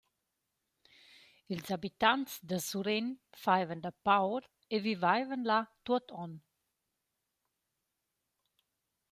Ils 1.49 1.63
abitants 1.77 2.35
da 2.47 2.57
Sur 2.67 2.87
En 2.97 3.07
faivan 3.41 3.81
da 3.83 3.91
paur 4.05 4.41
e 4.75 4.77
vivaivan 4.85 5.43
là 5.49 5.59
tuot 5.85 6.07
on. 6.23 6.33